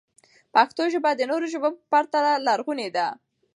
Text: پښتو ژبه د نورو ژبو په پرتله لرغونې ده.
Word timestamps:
پښتو 0.53 0.83
ژبه 0.93 1.11
د 1.15 1.21
نورو 1.31 1.45
ژبو 1.53 1.69
په 1.77 1.83
پرتله 1.91 2.31
لرغونې 2.47 2.89
ده. 2.95 3.07